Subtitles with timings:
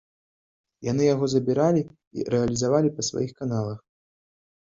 [0.91, 1.83] Яны яго забіралі
[2.19, 3.79] і рэалізавалі па сваіх каналах.